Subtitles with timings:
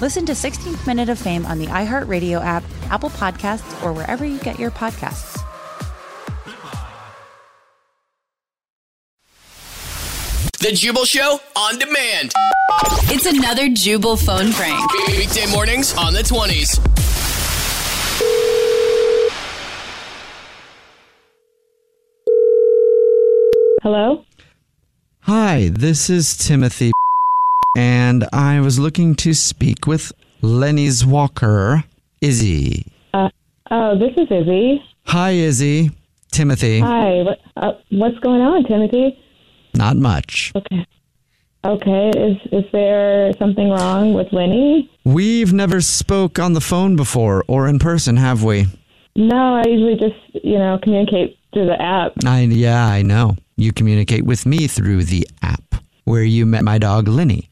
[0.00, 4.38] Listen to 16th Minute of Fame on the iHeartRadio app, Apple Podcasts, or wherever you
[4.40, 5.40] get your podcasts.
[10.58, 12.32] The Jubal Show on demand.
[13.10, 14.92] It's another Jubal phone prank.
[15.08, 16.80] Weekday mornings on the 20s.
[23.82, 24.24] Hello?
[25.20, 26.93] Hi, this is Timothy,
[28.14, 31.82] and I was looking to speak with Lenny's Walker,
[32.20, 32.86] Izzy.
[33.12, 33.28] Uh,
[33.72, 34.80] oh, this is Izzy.
[35.06, 35.90] Hi, Izzy.
[36.30, 36.78] Timothy.
[36.78, 37.22] Hi.
[37.22, 39.18] What, uh, what's going on, Timothy?
[39.74, 40.52] Not much.
[40.54, 40.86] Okay.
[41.64, 42.10] Okay.
[42.10, 44.88] Is is there something wrong with Lenny?
[45.04, 48.66] We've never spoke on the phone before or in person, have we?
[49.16, 52.12] No, I usually just you know communicate through the app.
[52.24, 53.36] I yeah, I know.
[53.56, 57.50] You communicate with me through the app where you met my dog Lenny.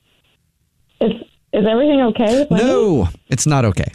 [1.03, 1.13] Is
[1.53, 3.91] is everything okay with No, it's not okay.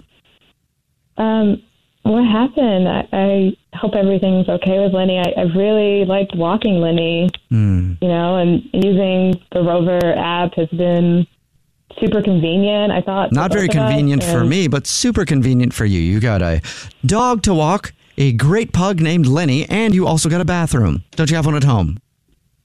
[1.18, 1.64] Um,
[2.04, 2.88] what happened?
[2.88, 5.18] I, I hope everything's okay with Lenny.
[5.18, 7.30] I, I really liked walking Lenny.
[7.50, 7.94] Hmm.
[8.02, 11.26] You know, and using the Rover app has been
[12.00, 12.92] super convenient.
[12.92, 16.00] I thought Not very convenient for me, but super convenient for you.
[16.00, 16.62] You got a
[17.06, 21.04] dog to walk, a great pug named Lenny, and you also got a bathroom.
[21.16, 21.98] Don't you have one at home?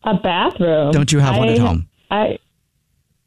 [0.04, 0.92] A bathroom.
[0.92, 1.88] Don't you have one at home?
[2.10, 2.38] I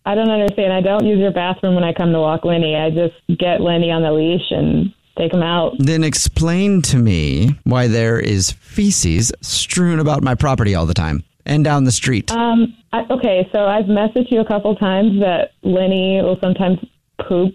[0.06, 0.72] I don't understand.
[0.72, 2.76] I don't use your bathroom when I come to walk Lenny.
[2.76, 5.74] I just get Lenny on the leash and take him out.
[5.80, 11.24] Then explain to me why there is feces strewn about my property all the time
[11.46, 12.32] and down the street.
[12.32, 12.76] Um.
[12.94, 13.50] I, okay.
[13.52, 16.80] So I've messaged you a couple times that Lenny will sometimes
[17.28, 17.54] poop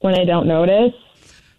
[0.00, 0.92] when I don't notice.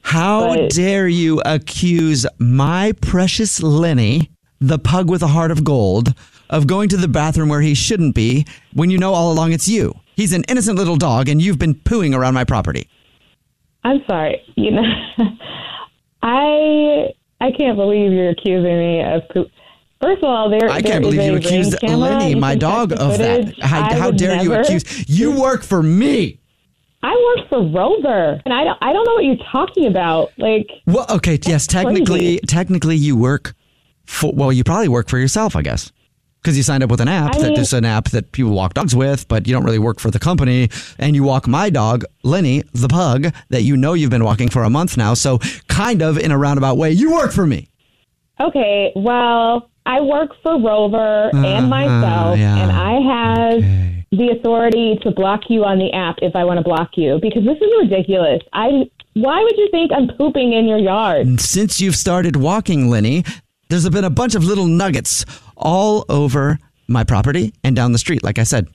[0.01, 6.13] How but- dare you accuse my precious Lenny, the pug with a heart of gold,
[6.49, 9.67] of going to the bathroom where he shouldn't be when you know all along it's
[9.67, 9.93] you?
[10.19, 12.89] He's an innocent little dog and you've been pooing around my property.
[13.85, 14.41] I'm sorry.
[14.57, 14.83] You know,
[16.21, 19.47] I I can't believe you're accusing me of poop.
[20.01, 21.81] First of all, there I can't believe you accused.
[21.81, 23.57] Lenny, my dog, of that.
[23.61, 24.83] How, how dare you accuse?
[25.09, 26.41] You work for me.
[27.01, 30.31] I work for Rover, and I don't I don't know what you're talking about.
[30.37, 32.39] Like, Well, okay, yes, technically, crazy.
[32.45, 33.55] technically, you work
[34.05, 34.33] for.
[34.33, 35.93] Well, you probably work for yourself, I guess,
[36.41, 37.35] because you signed up with an app.
[37.35, 39.99] I that is an app that people walk dogs with, but you don't really work
[39.99, 40.69] for the company.
[40.97, 44.63] And you walk my dog, Lenny, the pug, that you know you've been walking for
[44.63, 45.13] a month now.
[45.15, 47.67] So, kind of in a roundabout way, you work for me.
[48.39, 52.57] okay, well, I work for Rover Uh-huh, and myself, yeah.
[52.57, 54.05] and I have Okay.
[54.11, 57.43] the authority to block you on the app if I want to block you because
[57.43, 58.41] this is ridiculous.
[58.53, 61.41] I why would you think I'm pooping in your yard?
[61.41, 63.25] Since you've started walking, Lenny,
[63.67, 65.25] there's been a bunch of little nuggets
[65.59, 68.67] all over my property and down the street, like I said.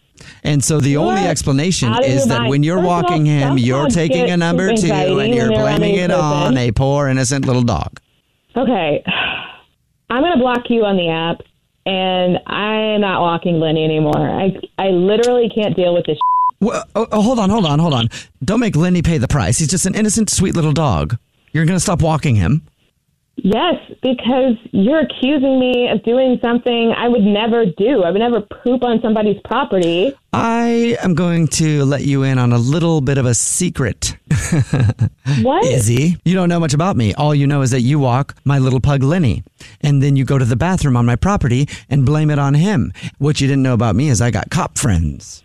[0.44, 2.50] And so the only explanation is that mind.
[2.50, 5.30] when you're First of all, walking him, you're taking a number two and you're when
[5.32, 8.00] they're around blaming it on a poor innocent little dog.
[8.56, 9.02] Okay,
[10.10, 11.40] I'm going to block you on the app,
[11.86, 14.16] and I'm not walking Lenny anymore.
[14.16, 16.18] I I literally can't deal with this.
[16.60, 18.08] Well, oh, oh, hold on, hold on, hold on.
[18.42, 19.58] Don't make Lenny pay the price.
[19.58, 21.18] He's just an innocent, sweet little dog.
[21.52, 22.62] You're going to stop walking him.
[23.36, 28.02] Yes, because you're accusing me of doing something I would never do.
[28.02, 30.14] I would never poop on somebody's property.
[30.32, 34.16] I am going to let you in on a little bit of a secret.
[35.42, 35.64] What?
[35.64, 37.14] Izzy, you don't know much about me.
[37.14, 39.42] All you know is that you walk my little pug Lenny,
[39.80, 42.92] and then you go to the bathroom on my property and blame it on him.
[43.18, 45.43] What you didn't know about me is I got cop friends.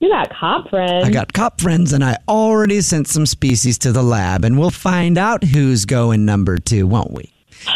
[0.00, 1.04] You got cop friends.
[1.04, 4.70] I got cop friends, and I already sent some species to the lab, and we'll
[4.70, 7.32] find out who's going number two, won't we?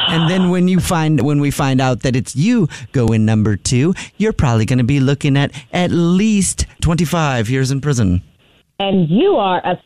[0.07, 3.95] And then when you find when we find out that it's you going number two,
[4.19, 8.23] you're probably going to be looking at at least twenty five years in prison.
[8.79, 9.77] and you are a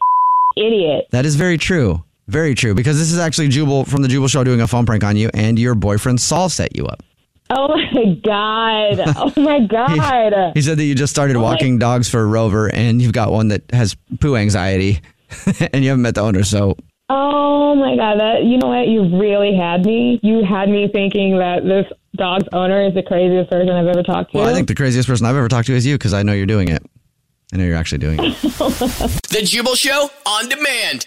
[0.59, 1.07] idiot.
[1.13, 2.03] That is very true.
[2.29, 2.75] Very true.
[2.75, 5.31] Because this is actually Jubal from the Jubal Show doing a phone prank on you,
[5.33, 7.03] and your boyfriend Saul set you up.
[7.51, 9.01] Oh my god.
[9.17, 10.53] Oh my god.
[10.55, 13.49] He said that you just started oh walking dogs for Rover, and you've got one
[13.49, 15.01] that has poo anxiety,
[15.73, 16.43] and you haven't met the owner.
[16.43, 16.77] So
[17.09, 18.89] Oh my god, that you know what?
[18.89, 20.19] You really had me.
[20.23, 24.33] You had me thinking that this dog's owner is the craziest person I've ever talked
[24.33, 24.39] to.
[24.39, 26.33] Well, I think the craziest person I've ever talked to is you because I know
[26.33, 26.83] you're doing it.
[27.53, 28.35] I know you're actually doing it.
[29.37, 31.07] The Jubal Show on demand.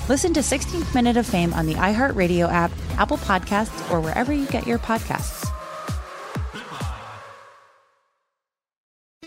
[0.11, 4.45] Listen to 16th Minute of Fame on the iHeartRadio app, Apple Podcasts, or wherever you
[4.47, 5.49] get your podcasts.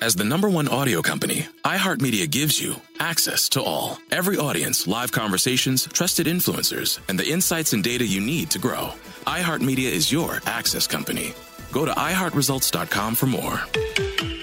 [0.03, 3.97] As the number one audio company, iHeartMedia gives you access to all.
[4.11, 8.91] Every audience, live conversations, trusted influencers, and the insights and data you need to grow.
[9.27, 11.33] iHeartMedia is your access company.
[11.73, 14.34] Go to iHeartResults.com for more.